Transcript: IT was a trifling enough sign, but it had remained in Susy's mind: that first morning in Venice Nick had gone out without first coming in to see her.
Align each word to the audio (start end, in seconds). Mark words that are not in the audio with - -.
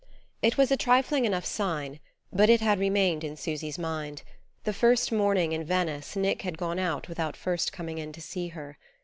IT 0.41 0.57
was 0.57 0.71
a 0.71 0.77
trifling 0.77 1.25
enough 1.25 1.45
sign, 1.45 1.99
but 2.33 2.49
it 2.49 2.59
had 2.59 2.79
remained 2.79 3.23
in 3.23 3.37
Susy's 3.37 3.77
mind: 3.77 4.23
that 4.63 4.73
first 4.73 5.11
morning 5.11 5.51
in 5.51 5.63
Venice 5.63 6.15
Nick 6.15 6.41
had 6.41 6.57
gone 6.57 6.79
out 6.79 7.07
without 7.07 7.37
first 7.37 7.71
coming 7.71 7.99
in 7.99 8.11
to 8.13 8.19
see 8.19 8.47
her. 8.47 8.79